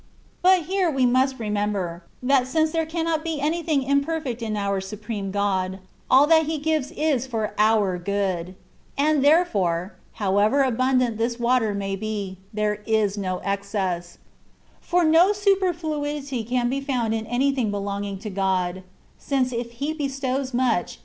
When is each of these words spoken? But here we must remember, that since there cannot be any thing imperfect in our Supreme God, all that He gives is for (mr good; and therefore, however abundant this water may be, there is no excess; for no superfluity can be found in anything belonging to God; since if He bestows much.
But 0.41 0.63
here 0.63 0.89
we 0.89 1.05
must 1.05 1.37
remember, 1.37 2.03
that 2.23 2.47
since 2.47 2.71
there 2.71 2.87
cannot 2.87 3.23
be 3.23 3.39
any 3.39 3.61
thing 3.61 3.83
imperfect 3.83 4.41
in 4.41 4.57
our 4.57 4.81
Supreme 4.81 5.29
God, 5.29 5.77
all 6.09 6.25
that 6.25 6.47
He 6.47 6.57
gives 6.57 6.89
is 6.93 7.27
for 7.27 7.53
(mr 7.59 8.03
good; 8.03 8.55
and 8.97 9.23
therefore, 9.23 9.93
however 10.13 10.63
abundant 10.63 11.19
this 11.19 11.39
water 11.39 11.75
may 11.75 11.95
be, 11.95 12.39
there 12.51 12.81
is 12.87 13.15
no 13.15 13.41
excess; 13.43 14.17
for 14.79 15.03
no 15.03 15.33
superfluity 15.33 16.43
can 16.45 16.67
be 16.67 16.81
found 16.81 17.13
in 17.13 17.27
anything 17.27 17.69
belonging 17.69 18.17
to 18.21 18.31
God; 18.31 18.81
since 19.19 19.53
if 19.53 19.73
He 19.73 19.93
bestows 19.93 20.51
much. 20.51 20.99